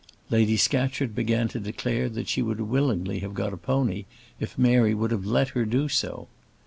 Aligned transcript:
Lady 0.31 0.57
Scatcherd 0.57 1.13
began 1.13 1.47
to 1.49 1.59
declare 1.59 2.09
that 2.09 2.27
she 2.27 2.41
would 2.41 2.59
willingly 2.59 3.19
have 3.19 3.35
got 3.35 3.53
a 3.53 3.57
pony 3.57 4.05
if 4.39 4.57
Mary 4.57 4.95
would 4.95 5.11
have 5.11 5.25
let 5.27 5.49
her 5.49 5.63
do 5.63 5.87
so. 5.87 6.27